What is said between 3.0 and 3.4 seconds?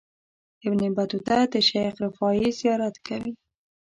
کوي.